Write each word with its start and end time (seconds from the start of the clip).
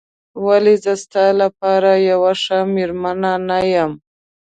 ولې 0.45 0.73
زه 0.83 0.93
ستا 1.03 1.25
لپاره 1.41 1.91
یوه 2.09 2.31
ښه 2.43 2.57
مېرمن 2.75 3.17
نه 3.49 3.57
یم؟ 3.73 3.91